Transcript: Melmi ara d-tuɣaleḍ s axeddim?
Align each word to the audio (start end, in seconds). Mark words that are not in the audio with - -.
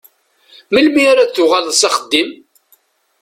Melmi 0.71 1.03
ara 1.11 1.27
d-tuɣaleḍ 1.29 1.75
s 1.81 1.83
axeddim? 1.87 2.29